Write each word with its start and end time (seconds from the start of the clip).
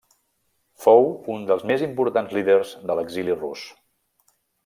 Fou 0.85 1.09
un 1.33 1.43
dels 1.51 1.65
més 1.73 1.83
importants 1.89 2.33
líders 2.39 2.73
de 2.91 2.97
l'exili 3.01 3.39
rus. 3.43 3.67